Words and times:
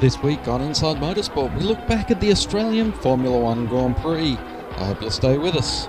This 0.00 0.22
week 0.22 0.46
on 0.46 0.60
Inside 0.60 0.98
Motorsport, 0.98 1.52
we 1.56 1.64
look 1.64 1.84
back 1.88 2.12
at 2.12 2.20
the 2.20 2.30
Australian 2.30 2.92
Formula 2.92 3.36
One 3.36 3.66
Grand 3.66 3.96
Prix. 3.96 4.38
I 4.76 4.84
hope 4.84 5.00
you'll 5.00 5.10
stay 5.10 5.38
with 5.38 5.56
us. 5.56 5.88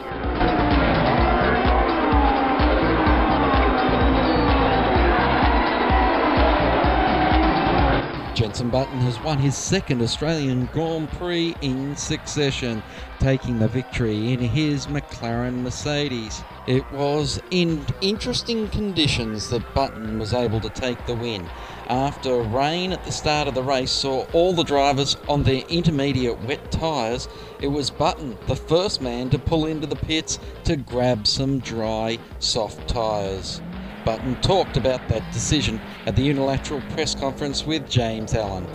Button 8.69 9.01
has 9.01 9.19
won 9.21 9.39
his 9.39 9.55
second 9.55 10.01
Australian 10.01 10.67
Grand 10.67 11.11
Prix 11.11 11.55
in 11.61 11.95
succession, 11.95 12.83
taking 13.19 13.59
the 13.59 13.67
victory 13.67 14.31
in 14.31 14.39
his 14.39 14.87
McLaren 14.87 15.61
Mercedes. 15.61 16.43
It 16.67 16.85
was 16.91 17.41
in 17.49 17.85
interesting 18.01 18.67
conditions 18.67 19.49
that 19.49 19.73
Button 19.73 20.19
was 20.19 20.33
able 20.33 20.59
to 20.61 20.69
take 20.69 21.03
the 21.05 21.15
win. 21.15 21.49
After 21.87 22.41
rain 22.41 22.91
at 22.93 23.03
the 23.03 23.11
start 23.11 23.47
of 23.47 23.55
the 23.55 23.63
race 23.63 23.91
saw 23.91 24.25
all 24.33 24.53
the 24.53 24.63
drivers 24.63 25.17
on 25.27 25.43
their 25.43 25.63
intermediate 25.69 26.39
wet 26.41 26.71
tyres, 26.71 27.27
it 27.59 27.67
was 27.67 27.89
Button, 27.89 28.37
the 28.47 28.55
first 28.55 29.01
man 29.01 29.29
to 29.31 29.39
pull 29.39 29.65
into 29.65 29.87
the 29.87 29.95
pits 29.95 30.37
to 30.65 30.75
grab 30.75 31.25
some 31.25 31.59
dry, 31.59 32.19
soft 32.39 32.87
tyres. 32.87 33.61
Button 34.05 34.35
talked 34.41 34.77
about 34.77 35.07
that 35.09 35.23
decision 35.31 35.79
at 36.05 36.15
the 36.15 36.21
unilateral 36.21 36.81
press 36.91 37.15
conference 37.15 37.65
with 37.65 37.89
James 37.89 38.33
Allen. 38.33 38.65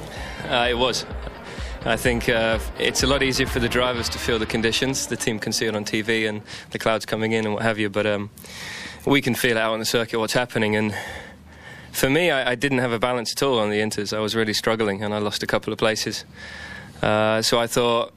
Uh, 0.49 0.69
it 0.71 0.79
was. 0.79 1.07
I 1.87 1.97
think 1.97 2.31
uh, 2.31 2.59
it's 2.79 3.03
a 3.03 3.07
lot 3.07 3.23
easier 3.23 3.47
for 3.47 3.61
the 3.61 3.69
drivers 3.69 4.09
to 4.11 4.19
feel 4.19 4.39
the 4.39 4.47
conditions. 4.47 5.07
The 5.07 5.17
team 5.17 5.39
can 5.39 5.53
see 5.53 5.67
it 5.67 5.77
on 5.77 5.85
TV 5.85 6.27
and 6.27 6.41
the 6.71 6.79
clouds 6.79 7.05
coming 7.05 7.33
in 7.33 7.45
and 7.45 7.53
what 7.53 7.63
have 7.63 7.79
you, 7.79 7.91
but 7.91 8.07
um, 8.07 8.31
we 9.05 9.21
can 9.21 9.35
feel 9.35 9.59
out 9.59 9.73
on 9.75 9.81
the 9.81 9.85
circuit 9.85 10.19
what's 10.19 10.33
happening. 10.33 10.77
And 10.77 10.95
for 11.93 12.09
me, 12.09 12.31
I, 12.31 12.53
I, 12.53 12.55
didn't 12.55 12.79
have 12.79 12.93
a 12.93 12.99
balance 12.99 13.33
at 13.33 13.43
all 13.43 13.59
on 13.59 13.69
the 13.69 13.81
inters. 13.81 14.17
I 14.17 14.21
was 14.21 14.35
really 14.35 14.55
struggling, 14.55 15.03
and 15.03 15.13
I 15.13 15.19
lost 15.19 15.43
a 15.43 15.47
couple 15.47 15.75
of 15.75 15.79
places. 15.79 16.25
Uh, 17.03 17.43
so 17.43 17.59
I 17.59 17.67
thought, 17.67 18.15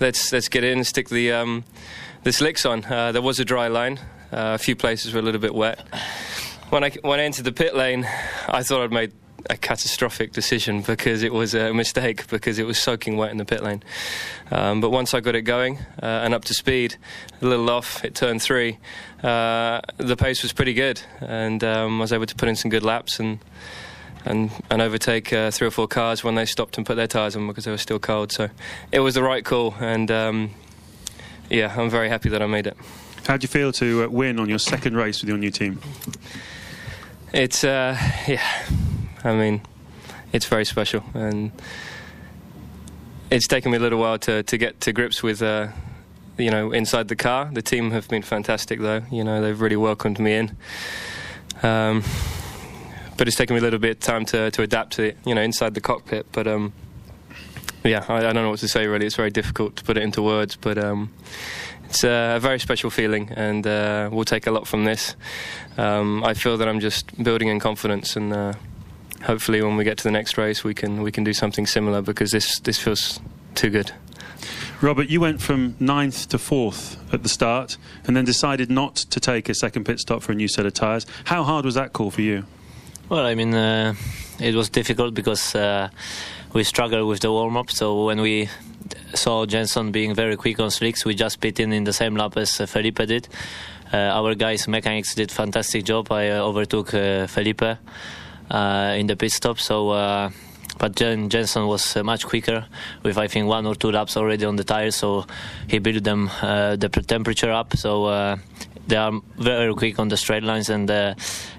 let's 0.00 0.30
let's 0.30 0.48
get 0.48 0.62
in 0.62 0.78
and 0.78 0.86
stick 0.86 1.08
the 1.08 1.32
um, 1.32 1.64
the 2.24 2.32
slicks 2.32 2.66
on. 2.66 2.84
Uh, 2.84 3.12
there 3.12 3.22
was 3.22 3.40
a 3.40 3.46
dry 3.46 3.68
line. 3.68 3.98
Uh, 4.30 4.54
a 4.54 4.58
few 4.58 4.76
places 4.76 5.14
were 5.14 5.20
a 5.20 5.22
little 5.22 5.40
bit 5.40 5.54
wet 5.54 5.80
when 6.70 6.84
I 6.84 6.90
when 7.02 7.20
I 7.20 7.24
entered 7.24 7.44
the 7.44 7.52
pit 7.52 7.74
lane, 7.74 8.06
I 8.48 8.62
thought 8.62 8.82
I'd 8.82 8.92
made 8.92 9.12
a 9.48 9.56
catastrophic 9.56 10.32
decision 10.32 10.82
because 10.82 11.22
it 11.22 11.32
was 11.32 11.54
a 11.54 11.72
mistake 11.72 12.28
because 12.28 12.58
it 12.58 12.66
was 12.66 12.78
soaking 12.78 13.16
wet 13.16 13.30
in 13.30 13.38
the 13.38 13.44
pit 13.44 13.62
lane. 13.62 13.82
Um, 14.50 14.80
but 14.80 14.90
once 14.90 15.12
I 15.12 15.20
got 15.20 15.34
it 15.34 15.42
going 15.42 15.78
uh, 16.02 16.06
and 16.06 16.34
up 16.34 16.44
to 16.44 16.54
speed, 16.54 16.96
a 17.42 17.46
little 17.46 17.68
off, 17.70 18.04
it 18.04 18.14
turned 18.14 18.42
three. 18.42 18.78
Uh, 19.22 19.80
the 19.96 20.16
pace 20.16 20.42
was 20.42 20.52
pretty 20.52 20.74
good, 20.74 21.00
and 21.20 21.62
um, 21.64 22.00
I 22.00 22.02
was 22.02 22.12
able 22.12 22.26
to 22.26 22.34
put 22.34 22.48
in 22.48 22.56
some 22.56 22.70
good 22.70 22.84
laps 22.84 23.18
and 23.18 23.40
and 24.24 24.50
and 24.70 24.80
overtake 24.80 25.32
uh, 25.32 25.50
three 25.50 25.66
or 25.66 25.72
four 25.72 25.88
cars 25.88 26.22
when 26.22 26.36
they 26.36 26.46
stopped 26.46 26.76
and 26.76 26.86
put 26.86 26.94
their 26.94 27.08
tyres 27.08 27.34
on 27.34 27.46
because 27.48 27.64
they 27.64 27.70
were 27.72 27.78
still 27.78 27.98
cold. 27.98 28.30
So 28.30 28.48
it 28.92 29.00
was 29.00 29.14
the 29.14 29.22
right 29.24 29.44
call, 29.44 29.74
and 29.80 30.10
um, 30.10 30.50
yeah, 31.48 31.74
I'm 31.76 31.90
very 31.90 32.08
happy 32.08 32.28
that 32.28 32.42
I 32.42 32.46
made 32.46 32.68
it. 32.68 32.76
How 33.26 33.36
do 33.36 33.44
you 33.44 33.48
feel 33.48 33.72
to 33.72 34.04
uh, 34.04 34.08
win 34.08 34.38
on 34.38 34.48
your 34.48 34.58
second 34.58 34.96
race 34.96 35.20
with 35.20 35.28
your 35.28 35.38
new 35.38 35.50
team? 35.50 35.80
It's 37.32 37.62
uh, 37.62 37.96
yeah, 38.26 38.66
I 39.22 39.34
mean, 39.34 39.62
it's 40.32 40.46
very 40.46 40.64
special, 40.64 41.04
and 41.14 41.52
it's 43.30 43.46
taken 43.46 43.70
me 43.70 43.78
a 43.78 43.80
little 43.80 44.00
while 44.00 44.18
to 44.20 44.42
to 44.42 44.58
get 44.58 44.80
to 44.82 44.92
grips 44.92 45.22
with. 45.22 45.42
Uh, 45.42 45.68
you 46.38 46.50
know, 46.50 46.72
inside 46.72 47.08
the 47.08 47.16
car, 47.16 47.50
the 47.52 47.60
team 47.60 47.90
have 47.90 48.08
been 48.08 48.22
fantastic. 48.22 48.80
Though, 48.80 49.02
you 49.12 49.22
know, 49.22 49.42
they've 49.42 49.60
really 49.60 49.76
welcomed 49.76 50.18
me 50.18 50.34
in. 50.34 50.56
Um, 51.62 52.02
but 53.16 53.28
it's 53.28 53.36
taken 53.36 53.54
me 53.54 53.60
a 53.60 53.62
little 53.62 53.78
bit 53.78 53.90
of 53.90 54.00
time 54.00 54.24
to, 54.24 54.50
to 54.50 54.62
adapt 54.62 54.94
to 54.94 55.02
it, 55.02 55.18
you 55.26 55.34
know, 55.34 55.42
inside 55.42 55.74
the 55.74 55.80
cockpit. 55.82 56.24
But 56.32 56.46
um, 56.46 56.72
yeah, 57.84 58.04
I, 58.08 58.16
I, 58.16 58.20
don't 58.20 58.36
know 58.36 58.48
what 58.48 58.60
to 58.60 58.68
say 58.68 58.86
really. 58.86 59.04
It's 59.04 59.16
very 59.16 59.30
difficult 59.30 59.76
to 59.76 59.84
put 59.84 59.98
it 59.98 60.02
into 60.02 60.22
words, 60.22 60.56
but 60.56 60.78
um, 60.78 61.12
it's 61.90 62.04
a 62.04 62.38
very 62.40 62.60
special 62.60 62.88
feeling, 62.88 63.30
and 63.34 63.66
uh, 63.66 64.08
we'll 64.12 64.24
take 64.24 64.46
a 64.46 64.52
lot 64.52 64.68
from 64.68 64.84
this. 64.84 65.16
Um, 65.76 66.22
I 66.22 66.34
feel 66.34 66.56
that 66.56 66.68
I'm 66.68 66.78
just 66.78 67.20
building 67.22 67.48
in 67.48 67.58
confidence, 67.58 68.14
and 68.14 68.32
uh, 68.32 68.52
hopefully, 69.24 69.60
when 69.60 69.76
we 69.76 69.82
get 69.82 69.98
to 69.98 70.04
the 70.04 70.12
next 70.12 70.38
race, 70.38 70.62
we 70.62 70.72
can 70.72 71.02
we 71.02 71.10
can 71.10 71.24
do 71.24 71.32
something 71.32 71.66
similar 71.66 72.00
because 72.00 72.30
this 72.30 72.60
this 72.60 72.78
feels 72.78 73.18
too 73.56 73.70
good. 73.70 73.92
Robert, 74.80 75.10
you 75.10 75.20
went 75.20 75.42
from 75.42 75.74
ninth 75.80 76.28
to 76.28 76.38
fourth 76.38 76.96
at 77.12 77.24
the 77.24 77.28
start, 77.28 77.76
and 78.06 78.16
then 78.16 78.24
decided 78.24 78.70
not 78.70 78.94
to 78.94 79.18
take 79.18 79.48
a 79.48 79.54
second 79.54 79.84
pit 79.84 79.98
stop 79.98 80.22
for 80.22 80.30
a 80.30 80.36
new 80.36 80.48
set 80.48 80.66
of 80.66 80.74
tyres. 80.74 81.06
How 81.24 81.42
hard 81.42 81.64
was 81.64 81.74
that 81.74 81.92
call 81.92 82.12
for 82.12 82.22
you? 82.22 82.44
Well, 83.08 83.26
I 83.26 83.34
mean, 83.34 83.52
uh, 83.52 83.94
it 84.38 84.54
was 84.54 84.68
difficult 84.68 85.12
because 85.14 85.56
uh, 85.56 85.88
we 86.52 86.62
struggled 86.62 87.08
with 87.08 87.18
the 87.20 87.32
warm 87.32 87.56
up. 87.56 87.72
So 87.72 88.04
when 88.04 88.20
we 88.20 88.48
saw 89.14 89.46
Jenson 89.46 89.92
being 89.92 90.14
very 90.14 90.36
quick 90.36 90.60
on 90.60 90.70
slicks. 90.70 91.04
We 91.04 91.14
just 91.14 91.40
pit 91.40 91.60
in 91.60 91.72
in 91.72 91.84
the 91.84 91.92
same 91.92 92.16
lap 92.16 92.36
as 92.36 92.60
uh, 92.60 92.66
Felipe 92.66 93.06
did. 93.06 93.28
Uh, 93.92 93.96
our 93.96 94.34
guys, 94.34 94.68
mechanics, 94.68 95.14
did 95.14 95.32
fantastic 95.32 95.84
job. 95.84 96.12
I 96.12 96.30
uh, 96.30 96.42
overtook 96.42 96.90
Felipe 96.90 97.62
in 97.62 99.06
the 99.06 99.16
pit 99.18 99.32
stop. 99.32 99.58
So 99.58 100.30
but 100.80 100.96
Jen, 100.96 101.28
Jenson 101.28 101.66
was 101.66 101.94
uh, 101.94 102.02
much 102.02 102.26
quicker 102.26 102.66
with 103.02 103.18
I 103.18 103.28
think 103.28 103.46
one 103.46 103.66
or 103.66 103.74
two 103.74 103.92
laps 103.92 104.16
already 104.16 104.46
on 104.46 104.56
the 104.56 104.64
tires 104.64 104.96
so 104.96 105.26
he 105.68 105.78
built 105.78 106.02
them 106.04 106.30
uh, 106.40 106.76
the 106.76 106.88
temperature 106.88 107.52
up 107.52 107.76
so 107.76 108.06
uh, 108.06 108.38
they 108.88 108.96
are 108.96 109.12
very 109.36 109.74
quick 109.74 109.98
on 109.98 110.08
the 110.08 110.16
straight 110.16 110.42
lines 110.42 110.70
and 110.70 110.88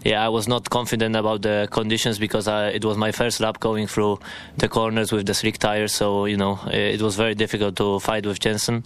yeah 0.04 0.26
I 0.26 0.30
was 0.30 0.48
not 0.48 0.70
confident 0.70 1.16
about 1.16 1.42
the 1.42 1.68
conditions 1.72 2.20
because 2.20 2.48
I, 2.48 2.70
it 2.70 2.84
was 2.86 2.98
my 2.98 3.12
first 3.12 3.40
lap 3.40 3.60
going 3.60 3.88
through 3.88 4.20
the 4.58 4.68
corners 4.68 5.12
with 5.12 5.26
the 5.26 5.34
slick 5.34 5.58
tires 5.58 5.94
so 5.94 6.26
you 6.26 6.38
know 6.38 6.60
it 6.72 7.02
was 7.02 7.16
very 7.16 7.36
difficult 7.36 7.76
to 7.78 8.00
fight 8.00 8.26
with 8.26 8.40
Jenson 8.40 8.84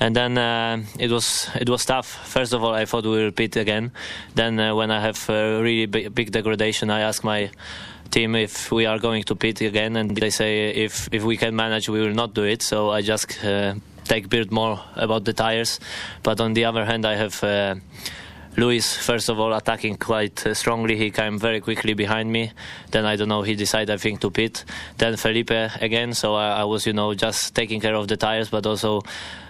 and 0.00 0.16
then 0.16 0.38
uh, 0.38 0.82
it 0.98 1.10
was 1.10 1.48
it 1.60 1.68
was 1.68 1.84
tough. 1.84 2.06
First 2.06 2.54
of 2.54 2.64
all, 2.64 2.72
I 2.72 2.86
thought 2.86 3.04
we 3.04 3.10
will 3.10 3.24
repeat 3.24 3.54
again. 3.56 3.92
Then 4.34 4.58
uh, 4.58 4.74
when 4.74 4.90
I 4.90 4.98
have 5.00 5.28
uh, 5.28 5.60
really 5.62 5.86
big, 5.86 6.14
big, 6.14 6.32
degradation, 6.32 6.90
I 6.90 7.00
ask 7.00 7.22
my 7.22 7.50
team 8.10 8.34
if 8.34 8.72
we 8.72 8.86
are 8.86 8.98
going 8.98 9.22
to 9.24 9.36
pit 9.36 9.60
again, 9.60 9.96
and 9.96 10.16
they 10.16 10.30
say 10.30 10.70
if 10.70 11.08
if 11.12 11.22
we 11.22 11.36
can 11.36 11.54
manage, 11.54 11.90
we 11.90 12.00
will 12.00 12.14
not 12.14 12.34
do 12.34 12.44
it. 12.44 12.62
So 12.62 12.90
I 12.90 13.02
just 13.02 13.44
uh, 13.44 13.74
take 14.04 14.30
build 14.30 14.50
more 14.50 14.80
about 14.96 15.26
the 15.26 15.34
tires. 15.34 15.78
But 16.22 16.40
on 16.40 16.54
the 16.54 16.64
other 16.64 16.84
hand, 16.86 17.04
I 17.04 17.16
have. 17.16 17.44
Lewis, 18.60 18.96
first 18.96 19.28
of 19.28 19.40
all, 19.40 19.52
attacking 19.54 19.96
quite 19.96 20.46
uh, 20.46 20.54
strongly. 20.54 20.96
He 20.96 21.10
came 21.10 21.38
very 21.38 21.60
quickly 21.60 21.94
behind 21.94 22.30
me. 22.30 22.52
Then 22.90 23.06
I 23.06 23.16
don't 23.16 23.28
know. 23.28 23.42
He 23.42 23.54
decided, 23.54 23.90
I 23.90 23.96
think, 23.96 24.20
to 24.20 24.30
pit. 24.30 24.64
Then 24.98 25.16
Felipe 25.16 25.50
again. 25.50 26.14
So 26.14 26.34
I, 26.34 26.60
I 26.60 26.64
was, 26.64 26.86
you 26.86 26.92
know, 26.92 27.14
just 27.14 27.54
taking 27.54 27.80
care 27.80 27.94
of 27.94 28.06
the 28.06 28.16
tires, 28.16 28.50
but 28.50 28.66
also, 28.66 29.02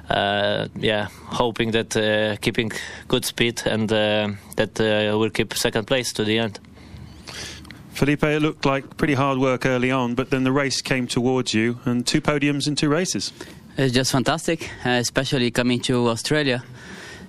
uh, 0.08 0.68
yeah, 0.76 1.08
hoping 1.26 1.72
that 1.72 1.96
uh, 1.96 2.36
keeping 2.36 2.70
good 3.08 3.24
speed 3.24 3.62
and 3.66 3.92
uh, 3.92 4.30
that 4.56 4.80
uh, 4.80 5.18
we'll 5.18 5.30
keep 5.30 5.54
second 5.54 5.86
place 5.86 6.12
to 6.14 6.24
the 6.24 6.38
end. 6.38 6.58
Felipe, 7.92 8.24
it 8.24 8.40
looked 8.40 8.64
like 8.64 8.96
pretty 8.96 9.14
hard 9.14 9.38
work 9.38 9.66
early 9.66 9.90
on, 9.90 10.14
but 10.14 10.30
then 10.30 10.44
the 10.44 10.52
race 10.52 10.80
came 10.80 11.06
towards 11.06 11.52
you, 11.52 11.80
and 11.84 12.06
two 12.06 12.20
podiums 12.20 12.66
in 12.66 12.74
two 12.74 12.88
races. 12.88 13.32
It's 13.76 13.92
just 13.92 14.12
fantastic, 14.12 14.70
uh, 14.86 14.90
especially 14.90 15.50
coming 15.50 15.80
to 15.80 16.08
Australia. 16.08 16.62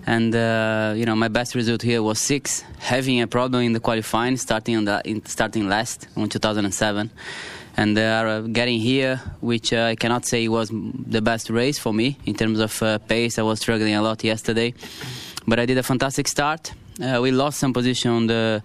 And 0.06 0.36
uh, 0.36 0.94
you 0.96 1.06
know, 1.06 1.16
my 1.16 1.28
best 1.28 1.56
result 1.56 1.82
here 1.82 2.02
was 2.02 2.20
six, 2.20 2.64
having 2.80 3.22
a 3.22 3.28
problem 3.28 3.64
in 3.64 3.74
the 3.74 3.80
qualifying, 3.80 4.38
starting 4.38 4.76
on 4.78 4.86
the 4.86 5.02
in, 5.06 5.26
starting 5.26 5.70
last 5.70 6.08
in 6.16 6.28
2007, 6.28 7.12
and 7.78 7.98
uh, 7.98 8.42
getting 8.42 8.80
here, 8.80 9.22
which 9.42 9.74
uh, 9.74 9.84
I 9.84 9.96
cannot 9.96 10.26
say 10.26 10.48
was 10.48 10.72
the 10.72 11.22
best 11.22 11.50
race 11.50 11.78
for 11.78 11.94
me 11.94 12.18
in 12.26 12.34
terms 12.34 12.60
of 12.60 12.82
uh, 12.82 12.98
pace. 12.98 13.38
I 13.38 13.44
was 13.44 13.60
struggling 13.60 13.94
a 13.94 14.02
lot 14.02 14.24
yesterday, 14.24 14.74
but 15.48 15.60
I 15.60 15.66
did 15.66 15.78
a 15.78 15.84
fantastic 15.84 16.28
start. 16.28 16.74
Uh, 17.00 17.20
we 17.22 17.32
lost 17.32 17.58
some 17.60 17.72
position 17.72 18.12
on 18.12 18.28
the 18.28 18.62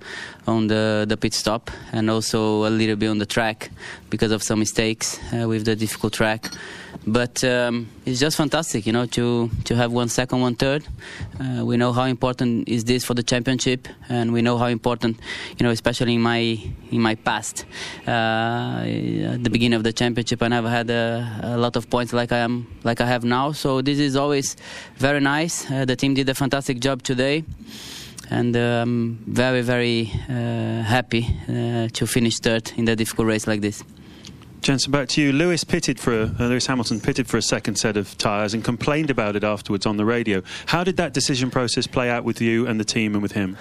on 0.49 0.67
the, 0.67 1.07
the 1.09 1.17
pit 1.17 1.33
stop 1.33 1.71
and 1.93 2.11
also 2.11 2.67
a 2.67 2.71
little 2.71 2.97
bit 2.97 3.09
on 3.09 3.19
the 3.19 3.27
track 3.27 3.71
because 4.11 4.33
of 4.33 4.43
some 4.43 4.59
mistakes 4.59 5.19
uh, 5.33 5.49
with 5.49 5.65
the 5.65 5.77
difficult 5.77 6.13
track. 6.13 6.51
But 7.07 7.45
um, 7.45 7.89
it's 8.05 8.19
just 8.19 8.37
fantastic, 8.37 8.85
you 8.85 8.93
know, 8.93 9.07
to 9.07 9.49
to 9.65 9.77
have 9.77 9.93
one 9.93 10.09
second, 10.09 10.41
one 10.41 10.57
third. 10.57 10.85
Uh, 11.39 11.65
we 11.65 11.77
know 11.77 11.93
how 11.93 12.05
important 12.05 12.69
is 12.69 12.85
this 12.85 13.05
for 13.05 13.15
the 13.15 13.23
championship, 13.23 13.87
and 14.09 14.33
we 14.33 14.43
know 14.43 14.59
how 14.59 14.67
important, 14.67 15.21
you 15.57 15.65
know, 15.65 15.71
especially 15.71 16.15
in 16.15 16.21
my 16.21 16.59
in 16.91 17.01
my 17.01 17.15
past. 17.15 17.65
Uh, 18.09 18.83
at 19.35 19.45
the 19.45 19.51
beginning 19.51 19.77
of 19.77 19.85
the 19.85 19.93
championship, 19.93 20.43
I 20.43 20.49
never 20.49 20.69
had 20.69 20.91
a, 20.91 21.41
a, 21.45 21.57
lot 21.57 21.77
of 21.77 21.89
points 21.89 22.13
like 22.13 22.33
I 22.33 22.39
am 22.39 22.67
like 22.83 23.01
I 23.01 23.07
have 23.07 23.23
now. 23.23 23.53
So 23.53 23.83
this 23.83 24.01
is 24.01 24.17
always 24.17 24.57
very 24.97 25.21
nice. 25.21 25.71
Uh, 25.71 25.85
the 25.85 25.95
team 25.95 26.15
did 26.15 26.29
a 26.29 26.35
fantastic 26.35 26.81
job 26.81 27.05
today 27.05 27.45
and 28.31 28.57
I'm 28.57 29.25
very, 29.27 29.63
very 29.63 30.11
uh, 30.29 30.83
happy 30.83 31.27
uh, 31.49 31.89
to 31.93 32.07
finish 32.07 32.39
third 32.39 32.73
in 32.77 32.89
a 32.89 32.97
difficult 32.97 33.29
race 33.29 33.47
like 33.47 33.61
this. 33.61 33.85
Jenson, 34.67 34.91
back 34.91 35.09
to 35.11 35.23
you. 35.23 35.33
Lewis 35.33 35.63
pitted 35.63 36.01
for 36.01 36.13
a, 36.13 36.25
uh, 36.25 36.49
Lewis 36.49 36.67
Hamilton 36.67 37.01
pitted 37.01 37.29
for 37.29 37.37
a 37.37 37.43
second 37.43 37.77
set 37.77 37.97
of 37.97 38.19
tyres 38.19 38.53
and 38.53 38.65
complained 38.65 39.11
about 39.11 39.37
it 39.37 39.45
afterwards 39.45 39.87
on 39.87 39.97
the 39.97 40.05
radio. 40.05 40.43
How 40.67 40.83
did 40.83 40.97
that 40.97 41.13
decision 41.13 41.53
process 41.53 41.87
play 41.87 42.11
out 42.11 42.25
with 42.25 42.41
you 42.41 42.67
and 42.67 42.81
the 42.81 42.85
team 42.85 43.15
and 43.15 43.23
with 43.23 43.33
him? 43.33 43.57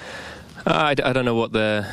Uh, 0.66 0.72
I, 0.72 0.90
I, 0.92 1.14
don't 1.14 1.26
know 1.26 1.36
what 1.36 1.52
their 1.52 1.84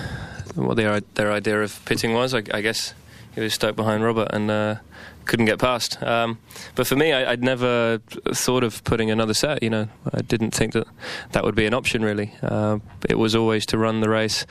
what 0.54 0.76
their 0.76 1.00
their 1.14 1.30
idea 1.30 1.60
of 1.60 1.84
pitting 1.84 2.14
was. 2.14 2.32
I, 2.32 2.42
I 2.54 2.62
guess 2.62 2.94
he 3.34 3.40
was 3.40 3.54
stuck 3.54 3.76
behind 3.76 4.04
Robert 4.04 4.28
and 4.30 4.50
uh, 4.50 4.76
couldn't 5.24 5.46
get 5.46 5.58
past. 5.58 6.02
Um, 6.02 6.38
but 6.74 6.86
for 6.86 6.96
me, 6.96 7.12
I, 7.12 7.30
would 7.30 7.42
never 7.42 8.00
thought 8.32 8.64
of 8.64 8.82
putting 8.84 9.10
another 9.10 9.34
set. 9.34 9.62
You 9.62 9.70
know, 9.70 9.88
I 10.12 10.22
didn't 10.22 10.52
think 10.52 10.72
that 10.74 10.86
that 11.32 11.44
would 11.44 11.54
be 11.54 11.66
an 11.66 11.74
option 11.74 12.02
really. 12.02 12.32
Uh, 12.42 12.78
it 13.08 13.18
was 13.18 13.34
always 13.34 13.66
to 13.66 13.78
run 13.78 14.00
the 14.00 14.08
race 14.08 14.46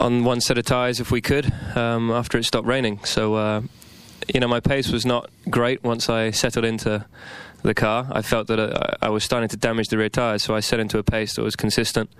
on 0.00 0.24
one 0.24 0.40
set 0.40 0.58
of 0.58 0.64
tyres 0.64 1.00
if 1.00 1.10
we 1.10 1.20
could 1.20 1.52
um, 1.74 2.10
after 2.10 2.38
it 2.38 2.44
stopped 2.44 2.66
raining. 2.66 3.02
So, 3.04 3.34
uh, 3.34 3.62
you 4.32 4.40
know, 4.40 4.48
my 4.48 4.60
pace 4.60 4.90
was 4.90 5.06
not 5.06 5.30
great 5.48 5.82
once 5.82 6.08
I 6.08 6.30
settled 6.30 6.64
into 6.64 7.06
the 7.62 7.74
car. 7.74 8.06
I 8.10 8.22
felt 8.22 8.46
that 8.48 8.58
uh, 8.58 8.96
I, 9.00 9.08
was 9.08 9.24
starting 9.24 9.48
to 9.48 9.56
damage 9.56 9.88
the 9.88 9.98
rear 9.98 10.08
tyres, 10.08 10.42
so 10.42 10.54
I 10.54 10.60
set 10.60 10.80
into 10.80 10.98
a 10.98 11.02
pace 11.02 11.34
that 11.34 11.42
was 11.42 11.56
consistent 11.56 12.10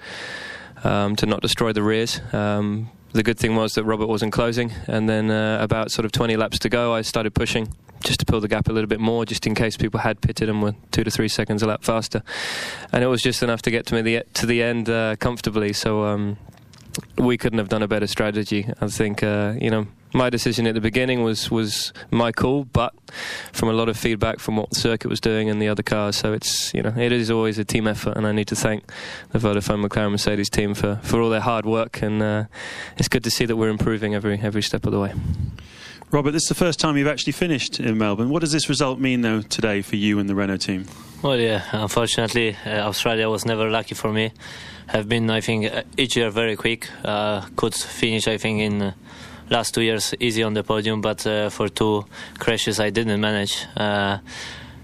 um, 0.84 1.16
to 1.16 1.26
not 1.26 1.42
destroy 1.42 1.72
the 1.72 1.82
rears. 1.82 2.20
Um, 2.32 2.90
the 3.12 3.22
good 3.22 3.38
thing 3.38 3.56
was 3.56 3.74
that 3.74 3.84
Robert 3.84 4.06
wasn't 4.06 4.32
closing, 4.32 4.72
and 4.86 5.08
then 5.08 5.30
uh, 5.30 5.58
about 5.60 5.90
sort 5.90 6.04
of 6.04 6.12
20 6.12 6.36
laps 6.36 6.58
to 6.60 6.68
go, 6.68 6.94
I 6.94 7.02
started 7.02 7.34
pushing 7.34 7.74
just 8.04 8.20
to 8.20 8.26
pull 8.26 8.40
the 8.40 8.48
gap 8.48 8.68
a 8.68 8.72
little 8.72 8.88
bit 8.88 9.00
more, 9.00 9.24
just 9.24 9.46
in 9.46 9.54
case 9.54 9.76
people 9.76 10.00
had 10.00 10.20
pitted 10.20 10.48
and 10.48 10.62
were 10.62 10.74
two 10.92 11.04
to 11.04 11.10
three 11.10 11.28
seconds 11.28 11.62
a 11.62 11.66
lap 11.66 11.82
faster. 11.82 12.22
And 12.92 13.02
it 13.02 13.08
was 13.08 13.22
just 13.22 13.42
enough 13.42 13.62
to 13.62 13.70
get 13.70 13.86
to 13.86 13.94
me 13.94 14.02
the, 14.02 14.24
to 14.34 14.46
the 14.46 14.62
end 14.62 14.88
uh, 14.88 15.16
comfortably. 15.16 15.72
So 15.72 16.04
um, 16.04 16.36
we 17.16 17.36
couldn't 17.36 17.58
have 17.58 17.68
done 17.68 17.82
a 17.82 17.88
better 17.88 18.06
strategy. 18.06 18.68
I 18.80 18.88
think 18.88 19.22
uh, 19.22 19.54
you 19.60 19.70
know 19.70 19.86
my 20.12 20.30
decision 20.30 20.66
at 20.66 20.74
the 20.74 20.80
beginning 20.80 21.22
was 21.22 21.50
was 21.50 21.92
my 22.10 22.32
call, 22.32 22.64
but 22.64 22.94
from 23.52 23.68
a 23.68 23.72
lot 23.72 23.88
of 23.88 23.96
feedback 23.96 24.38
from 24.38 24.56
what 24.56 24.70
the 24.70 24.76
circuit 24.76 25.08
was 25.08 25.20
doing 25.20 25.48
and 25.48 25.60
the 25.60 25.68
other 25.68 25.82
cars. 25.82 26.16
So 26.16 26.32
it's 26.32 26.72
you 26.74 26.82
know 26.82 26.94
it 26.96 27.12
is 27.12 27.30
always 27.30 27.58
a 27.58 27.64
team 27.64 27.86
effort, 27.86 28.16
and 28.16 28.26
I 28.26 28.32
need 28.32 28.48
to 28.48 28.56
thank 28.56 28.90
the 29.30 29.38
Vodafone 29.38 29.86
McLaren 29.86 30.12
Mercedes 30.12 30.50
team 30.50 30.74
for, 30.74 31.00
for 31.02 31.20
all 31.20 31.30
their 31.30 31.40
hard 31.40 31.66
work, 31.66 32.02
and 32.02 32.22
uh, 32.22 32.44
it's 32.96 33.08
good 33.08 33.24
to 33.24 33.30
see 33.30 33.44
that 33.44 33.56
we're 33.56 33.70
improving 33.70 34.14
every 34.14 34.38
every 34.40 34.62
step 34.62 34.86
of 34.86 34.92
the 34.92 35.00
way. 35.00 35.12
Robert, 36.10 36.30
this 36.30 36.44
is 36.44 36.48
the 36.48 36.54
first 36.54 36.80
time 36.80 36.96
you've 36.96 37.06
actually 37.06 37.34
finished 37.34 37.78
in 37.78 37.98
Melbourne. 37.98 38.30
What 38.30 38.40
does 38.40 38.52
this 38.52 38.70
result 38.70 38.98
mean, 38.98 39.20
though, 39.20 39.42
today 39.42 39.82
for 39.82 39.96
you 39.96 40.18
and 40.18 40.26
the 40.26 40.34
Renault 40.34 40.56
team? 40.56 40.86
Well, 41.20 41.36
yeah, 41.36 41.64
unfortunately, 41.72 42.56
uh, 42.64 42.88
Australia 42.88 43.28
was 43.28 43.44
never 43.44 43.68
lucky 43.68 43.94
for 43.94 44.10
me. 44.10 44.32
Have 44.86 45.06
been, 45.06 45.28
I 45.28 45.42
think, 45.42 45.70
uh, 45.70 45.82
each 45.98 46.16
year 46.16 46.30
very 46.30 46.56
quick. 46.56 46.88
Uh, 47.04 47.42
could 47.56 47.74
finish, 47.74 48.26
I 48.26 48.38
think, 48.38 48.60
in 48.62 48.80
uh, 48.80 48.92
last 49.50 49.74
two 49.74 49.82
years 49.82 50.14
easy 50.20 50.42
on 50.42 50.54
the 50.54 50.62
podium, 50.62 51.00
but 51.00 51.26
uh, 51.26 51.50
for 51.50 51.68
two 51.68 52.04
crashes 52.38 52.80
I 52.80 52.90
didn't 52.90 53.20
manage. 53.20 53.66
Uh, 53.76 54.18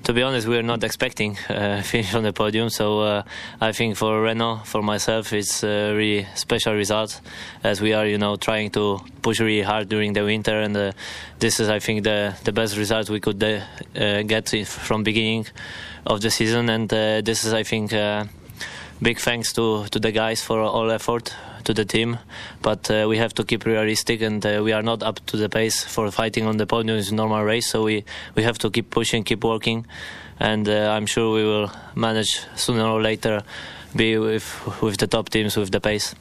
to 0.04 0.12
be 0.12 0.22
honest, 0.22 0.46
we 0.46 0.56
were 0.56 0.62
not 0.62 0.84
expecting 0.84 1.38
uh, 1.48 1.80
finish 1.84 2.14
on 2.14 2.22
the 2.22 2.32
podium. 2.32 2.68
So 2.68 3.00
uh, 3.00 3.22
I 3.60 3.72
think 3.72 3.96
for 3.96 4.20
Renault, 4.20 4.60
for 4.64 4.82
myself, 4.82 5.32
it's 5.32 5.64
a 5.64 5.94
really 5.94 6.26
special 6.34 6.74
result, 6.74 7.20
as 7.62 7.80
we 7.80 7.94
are, 7.94 8.06
you 8.06 8.18
know, 8.18 8.36
trying 8.36 8.70
to 8.72 9.00
push 9.22 9.40
really 9.40 9.62
hard 9.62 9.88
during 9.88 10.12
the 10.12 10.24
winter, 10.24 10.60
and 10.60 10.76
uh, 10.76 10.92
this 11.38 11.58
is, 11.58 11.68
I 11.68 11.78
think, 11.78 12.04
the 12.04 12.36
the 12.44 12.52
best 12.52 12.76
result 12.76 13.08
we 13.08 13.20
could 13.20 13.42
uh, 13.42 14.22
get 14.22 14.50
from 14.66 15.04
beginning 15.04 15.46
of 16.06 16.20
the 16.20 16.30
season, 16.30 16.68
and 16.68 16.88
this 16.88 17.44
is, 17.44 17.52
I 17.52 17.62
think. 17.62 17.92
Big 19.02 19.18
thanks 19.18 19.52
to, 19.52 19.86
to 19.88 19.98
the 19.98 20.12
guys 20.12 20.40
for 20.40 20.60
all 20.60 20.90
effort 20.90 21.34
to 21.64 21.74
the 21.74 21.84
team, 21.84 22.18
but 22.62 22.90
uh, 22.90 23.06
we 23.08 23.18
have 23.18 23.34
to 23.34 23.44
keep 23.44 23.64
realistic, 23.64 24.22
and 24.22 24.44
uh, 24.44 24.60
we 24.62 24.72
are 24.72 24.82
not 24.82 25.02
up 25.02 25.24
to 25.26 25.36
the 25.36 25.48
pace 25.48 25.84
for 25.84 26.10
fighting 26.10 26.46
on 26.46 26.56
the 26.56 26.66
podium 26.66 26.98
in 26.98 27.04
a 27.04 27.12
normal 27.12 27.42
race. 27.42 27.68
So 27.70 27.84
we 27.84 28.04
we 28.34 28.42
have 28.42 28.58
to 28.58 28.70
keep 28.70 28.90
pushing, 28.90 29.24
keep 29.24 29.44
working, 29.44 29.86
and 30.38 30.68
uh, 30.68 30.92
I'm 30.96 31.06
sure 31.06 31.34
we 31.34 31.44
will 31.44 31.70
manage 31.94 32.40
sooner 32.54 32.84
or 32.84 33.00
later 33.00 33.42
be 33.96 34.18
with 34.18 34.46
with 34.82 34.96
the 34.98 35.06
top 35.06 35.28
teams 35.28 35.56
with 35.56 35.70
the 35.70 35.80
pace. 35.80 36.14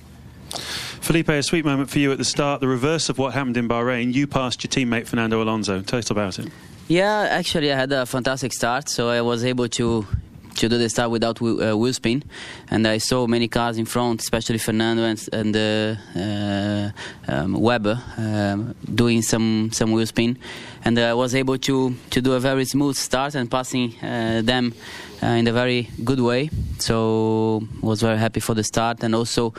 Felipe, 1.02 1.30
a 1.30 1.44
sweet 1.44 1.66
moment 1.66 1.90
for 1.90 2.00
you 2.00 2.12
at 2.12 2.18
the 2.18 2.26
start. 2.26 2.62
The 2.62 2.68
reverse 2.68 3.10
of 3.10 3.18
what 3.18 3.34
happened 3.34 3.58
in 3.58 3.68
Bahrain. 3.68 4.14
You 4.14 4.28
passed 4.28 4.64
your 4.64 4.70
teammate 4.70 5.08
Fernando 5.08 5.42
Alonso. 5.42 5.82
Tell 5.82 6.00
us 6.00 6.10
about 6.10 6.40
it. 6.40 6.52
Yeah, 6.88 7.28
actually, 7.30 7.72
I 7.72 7.76
had 7.76 7.92
a 7.92 8.06
fantastic 8.06 8.54
start, 8.54 8.90
so 8.90 9.10
I 9.10 9.22
was 9.22 9.44
able 9.44 9.68
to 9.70 10.06
to 10.56 10.70
do 10.70 10.78
the 10.78 10.90
start 10.90 11.12
without 11.12 11.42
uh, 11.42 11.78
wheel 11.78 11.94
spin, 11.94 12.24
and 12.70 12.88
I 12.88 12.98
saw 12.98 13.28
many 13.28 13.48
cars 13.48 13.78
in 13.78 13.86
front, 13.86 14.22
especially 14.22 14.58
Fernando 14.58 15.04
and, 15.04 15.30
and 15.34 15.56
uh, 15.56 16.20
uh, 16.20 16.92
um, 17.28 17.54
Webber 17.54 18.02
um, 18.18 18.76
doing 18.94 19.22
some 19.22 19.70
some 19.72 19.92
wheel 19.92 20.06
spin, 20.06 20.38
and 20.86 20.98
I 21.00 21.14
was 21.14 21.36
able 21.36 21.58
to 21.58 21.96
to 22.12 22.22
do 22.22 22.34
a 22.34 22.40
very 22.40 22.66
smooth 22.66 22.96
start 22.96 23.36
and 23.36 23.50
passing 23.50 23.96
uh, 24.02 24.42
them 24.44 24.74
uh, 25.22 25.28
in 25.28 25.48
a 25.48 25.54
very 25.54 25.90
good 26.04 26.20
way. 26.20 26.50
So 26.80 27.64
was 27.82 28.02
very 28.02 28.18
happy 28.18 28.40
for 28.40 28.54
the 28.54 28.64
start, 28.64 29.04
and 29.04 29.16
also. 29.16 29.54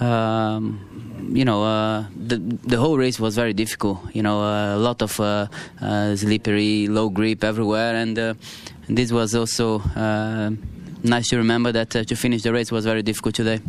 Um, 0.00 0.80
you 1.28 1.44
know, 1.44 1.64
uh, 1.64 2.04
the 2.16 2.38
the 2.38 2.76
whole 2.76 2.98
race 2.98 3.18
was 3.20 3.34
very 3.34 3.52
difficult. 3.52 3.98
You 4.14 4.22
know, 4.22 4.40
a 4.40 4.78
lot 4.78 5.02
of 5.02 5.12
slippery, 6.18 6.88
low 6.88 7.08
grip 7.08 7.44
everywhere, 7.44 7.94
and 7.94 8.36
this 8.88 9.12
was 9.12 9.34
also 9.34 9.80
uh, 9.96 10.50
nice 11.02 11.28
to 11.28 11.36
remember 11.36 11.72
that 11.72 11.94
uh, 11.96 12.04
to 12.04 12.16
finish 12.16 12.42
the 12.42 12.52
race 12.52 12.70
was 12.70 12.84
very 12.84 13.02
difficult 13.02 13.34
today. 13.34 13.60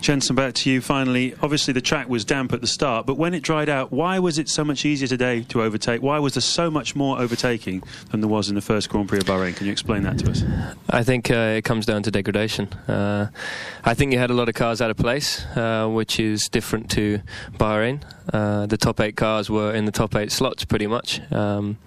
Jenson, 0.00 0.36
back 0.36 0.54
to 0.54 0.70
you 0.70 0.80
finally. 0.80 1.34
Obviously, 1.42 1.74
the 1.74 1.80
track 1.80 2.08
was 2.08 2.24
damp 2.24 2.52
at 2.52 2.60
the 2.60 2.66
start, 2.66 3.06
but 3.06 3.16
when 3.16 3.34
it 3.34 3.42
dried 3.42 3.68
out, 3.68 3.92
why 3.92 4.18
was 4.18 4.38
it 4.38 4.48
so 4.48 4.64
much 4.64 4.84
easier 4.84 5.08
today 5.08 5.42
to 5.48 5.62
overtake? 5.62 6.02
Why 6.02 6.18
was 6.18 6.34
there 6.34 6.40
so 6.40 6.70
much 6.70 6.94
more 6.94 7.18
overtaking 7.18 7.82
than 8.10 8.20
there 8.20 8.28
was 8.28 8.48
in 8.48 8.54
the 8.54 8.60
first 8.60 8.88
Grand 8.88 9.08
Prix 9.08 9.18
of 9.18 9.24
Bahrain? 9.24 9.56
Can 9.56 9.66
you 9.66 9.72
explain 9.72 10.02
that 10.04 10.18
to 10.20 10.30
us? 10.30 10.42
I 10.88 11.02
think 11.02 11.30
uh, 11.30 11.56
it 11.56 11.64
comes 11.64 11.86
down 11.86 12.02
to 12.04 12.10
degradation. 12.10 12.68
Uh, 12.86 13.28
I 13.84 13.94
think 13.94 14.12
you 14.12 14.18
had 14.18 14.30
a 14.30 14.34
lot 14.34 14.48
of 14.48 14.54
cars 14.54 14.80
out 14.80 14.90
of 14.90 14.96
place, 14.96 15.44
uh, 15.56 15.88
which 15.88 16.20
is 16.20 16.48
different 16.48 16.90
to 16.92 17.20
Bahrain. 17.52 18.02
Uh, 18.32 18.66
the 18.66 18.76
top 18.76 19.00
eight 19.00 19.16
cars 19.16 19.50
were 19.50 19.74
in 19.74 19.84
the 19.84 19.92
top 19.92 20.14
eight 20.14 20.32
slots 20.32 20.64
pretty 20.64 20.86
much. 20.86 21.20
Um, 21.32 21.78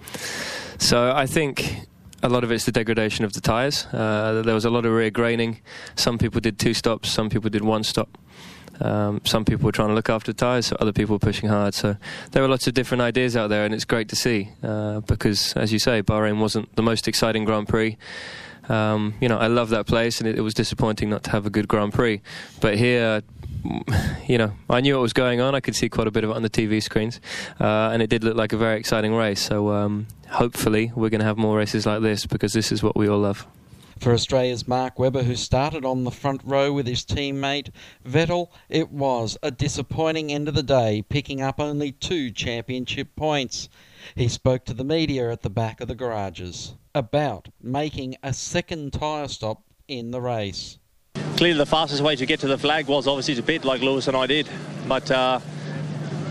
so 0.78 1.12
I 1.14 1.26
think 1.26 1.86
a 2.22 2.28
lot 2.28 2.44
of 2.44 2.52
it's 2.52 2.64
the 2.64 2.72
degradation 2.72 3.24
of 3.24 3.32
the 3.32 3.40
tyres. 3.40 3.86
Uh, 3.92 4.42
there 4.44 4.54
was 4.54 4.64
a 4.64 4.70
lot 4.70 4.86
of 4.86 4.92
rear 4.92 5.10
graining. 5.10 5.60
Some 5.96 6.18
people 6.18 6.40
did 6.40 6.58
two 6.58 6.74
stops, 6.74 7.10
some 7.10 7.28
people 7.28 7.50
did 7.50 7.64
one 7.64 7.82
stop. 7.82 8.18
Um, 8.80 9.20
some 9.24 9.44
people 9.44 9.66
were 9.66 9.72
trying 9.72 9.88
to 9.88 9.94
look 9.94 10.08
after 10.08 10.32
the 10.32 10.36
tyres, 10.36 10.66
so 10.66 10.76
other 10.80 10.92
people 10.92 11.14
were 11.14 11.20
pushing 11.20 11.48
hard. 11.48 11.74
So 11.74 11.96
there 12.30 12.42
were 12.42 12.48
lots 12.48 12.66
of 12.66 12.74
different 12.74 13.02
ideas 13.02 13.36
out 13.36 13.48
there, 13.48 13.64
and 13.64 13.74
it's 13.74 13.84
great 13.84 14.08
to 14.08 14.16
see 14.16 14.50
uh, 14.62 15.00
because, 15.00 15.52
as 15.54 15.72
you 15.72 15.78
say, 15.78 16.02
Bahrain 16.02 16.38
wasn't 16.38 16.74
the 16.74 16.82
most 16.82 17.06
exciting 17.06 17.44
Grand 17.44 17.68
Prix. 17.68 17.96
Um, 18.68 19.14
you 19.20 19.28
know, 19.28 19.38
I 19.38 19.48
love 19.48 19.70
that 19.70 19.86
place, 19.86 20.20
and 20.20 20.28
it, 20.28 20.38
it, 20.38 20.42
was 20.42 20.54
disappointing 20.54 21.10
not 21.10 21.24
to 21.24 21.30
have 21.30 21.46
a 21.46 21.50
good 21.50 21.66
Grand 21.68 21.92
Prix. 21.92 22.20
But 22.60 22.78
here, 22.78 23.22
you 24.26 24.38
know, 24.38 24.52
I 24.70 24.80
knew 24.80 24.94
what 24.94 25.02
was 25.02 25.12
going 25.12 25.40
on. 25.40 25.54
I 25.54 25.60
could 25.60 25.74
see 25.74 25.88
quite 25.88 26.06
a 26.06 26.10
bit 26.10 26.24
of 26.24 26.30
it 26.30 26.36
on 26.36 26.42
the 26.42 26.50
TV 26.50 26.82
screens, 26.82 27.20
uh, 27.60 27.90
and 27.92 28.02
it 28.02 28.08
did 28.10 28.24
look 28.24 28.36
like 28.36 28.52
a 28.52 28.56
very 28.56 28.78
exciting 28.78 29.14
race. 29.14 29.40
So 29.40 29.70
um, 29.70 30.06
hopefully, 30.28 30.92
we're 30.94 31.10
going 31.10 31.20
to 31.20 31.26
have 31.26 31.38
more 31.38 31.56
races 31.56 31.86
like 31.86 32.02
this 32.02 32.26
because 32.26 32.52
this 32.52 32.72
is 32.72 32.82
what 32.82 32.96
we 32.96 33.08
all 33.08 33.20
love. 33.20 33.46
For 34.02 34.12
Australia's 34.12 34.66
Mark 34.66 34.98
Webber, 34.98 35.22
who 35.22 35.36
started 35.36 35.84
on 35.84 36.02
the 36.02 36.10
front 36.10 36.40
row 36.44 36.72
with 36.72 36.88
his 36.88 37.04
teammate 37.04 37.70
Vettel, 38.04 38.48
it 38.68 38.90
was 38.90 39.38
a 39.44 39.52
disappointing 39.52 40.32
end 40.32 40.48
of 40.48 40.56
the 40.56 40.62
day, 40.64 41.04
picking 41.08 41.40
up 41.40 41.60
only 41.60 41.92
two 41.92 42.32
championship 42.32 43.14
points. 43.14 43.68
He 44.16 44.26
spoke 44.26 44.64
to 44.64 44.74
the 44.74 44.82
media 44.82 45.30
at 45.30 45.42
the 45.42 45.50
back 45.50 45.80
of 45.80 45.86
the 45.86 45.94
garages 45.94 46.74
about 46.96 47.50
making 47.62 48.16
a 48.24 48.32
second 48.32 48.92
tyre 48.92 49.28
stop 49.28 49.62
in 49.86 50.10
the 50.10 50.20
race. 50.20 50.78
Clearly 51.36 51.58
the 51.58 51.64
fastest 51.64 52.02
way 52.02 52.16
to 52.16 52.26
get 52.26 52.40
to 52.40 52.48
the 52.48 52.58
flag 52.58 52.88
was 52.88 53.06
obviously 53.06 53.36
to 53.36 53.42
pit 53.44 53.64
like 53.64 53.82
Lewis 53.82 54.08
and 54.08 54.16
I 54.16 54.26
did, 54.26 54.48
but 54.88 55.08
uh, 55.12 55.38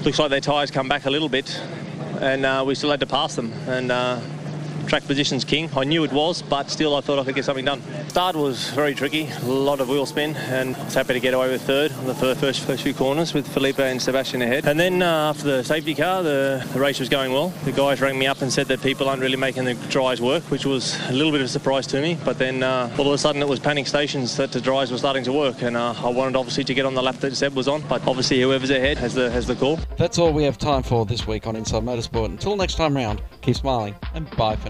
looks 0.03 0.19
like 0.19 0.29
their 0.29 0.41
tyres 0.41 0.71
come 0.71 0.89
back 0.89 1.05
a 1.05 1.09
little 1.09 1.29
bit 1.29 1.57
and 2.19 2.45
uh, 2.45 2.65
we 2.67 2.75
still 2.75 2.91
had 2.91 2.99
to 2.99 3.07
pass 3.07 3.37
them 3.37 3.53
and 3.67 3.93
uh, 3.93 4.19
track 4.91 5.07
position's 5.07 5.45
king. 5.45 5.69
I 5.77 5.85
knew 5.85 6.03
it 6.03 6.11
was, 6.11 6.41
but 6.41 6.69
still 6.69 6.97
I 6.97 6.99
thought 6.99 7.17
I 7.17 7.23
could 7.23 7.35
get 7.35 7.45
something 7.45 7.63
done. 7.63 7.81
Start 8.09 8.35
was 8.35 8.71
very 8.71 8.93
tricky, 8.93 9.29
a 9.43 9.45
lot 9.45 9.79
of 9.79 9.87
wheel 9.87 10.05
spin, 10.05 10.35
and 10.35 10.75
I 10.75 10.83
was 10.83 10.93
happy 10.93 11.13
to 11.13 11.21
get 11.21 11.33
away 11.33 11.49
with 11.49 11.61
third 11.61 11.93
on 11.93 12.07
the 12.07 12.13
first, 12.13 12.65
first 12.65 12.83
few 12.83 12.93
corners 12.93 13.33
with 13.33 13.47
Felipe 13.47 13.79
and 13.79 14.01
Sebastian 14.01 14.41
ahead. 14.41 14.67
And 14.67 14.77
then 14.77 15.01
uh, 15.01 15.29
after 15.29 15.43
the 15.45 15.63
safety 15.63 15.95
car, 15.95 16.23
the, 16.23 16.67
the, 16.73 16.79
race 16.81 16.99
was 16.99 17.07
going 17.07 17.31
well. 17.31 17.53
The 17.63 17.71
guys 17.71 18.01
rang 18.01 18.19
me 18.19 18.27
up 18.27 18.41
and 18.41 18.51
said 18.51 18.67
that 18.67 18.81
people 18.81 19.07
aren't 19.07 19.21
really 19.21 19.37
making 19.37 19.63
the 19.63 19.75
dries 19.87 20.19
work, 20.19 20.43
which 20.51 20.65
was 20.65 20.99
a 21.07 21.13
little 21.13 21.31
bit 21.31 21.39
of 21.39 21.45
a 21.45 21.49
surprise 21.49 21.87
to 21.87 22.01
me. 22.01 22.17
But 22.25 22.37
then 22.37 22.61
uh, 22.61 22.93
all 22.99 23.07
of 23.07 23.13
a 23.13 23.17
sudden 23.17 23.41
it 23.41 23.47
was 23.47 23.61
panic 23.61 23.87
stations 23.87 24.35
that 24.35 24.51
the 24.51 24.59
dries 24.59 24.91
were 24.91 24.97
starting 24.97 25.23
to 25.23 25.31
work, 25.31 25.61
and 25.61 25.77
uh, 25.77 25.93
I 26.03 26.09
wanted 26.09 26.35
obviously 26.35 26.65
to 26.65 26.73
get 26.73 26.85
on 26.85 26.95
the 26.95 27.01
lap 27.01 27.15
that 27.19 27.33
Seb 27.33 27.55
was 27.55 27.69
on, 27.69 27.81
but 27.87 28.05
obviously 28.05 28.41
whoever's 28.41 28.71
ahead 28.71 28.97
has 28.97 29.13
the 29.13 29.31
has 29.31 29.47
the 29.47 29.55
call. 29.55 29.79
That's 29.95 30.19
all 30.19 30.33
we 30.33 30.43
have 30.43 30.57
time 30.57 30.83
for 30.83 31.05
this 31.05 31.25
week 31.25 31.47
on 31.47 31.55
Inside 31.55 31.83
Motorsport. 31.83 32.25
Until 32.25 32.57
next 32.57 32.75
time 32.75 32.93
round, 32.93 33.21
keep 33.39 33.55
smiling 33.55 33.95
and 34.13 34.29
bye 34.35 34.57
for 34.57 34.69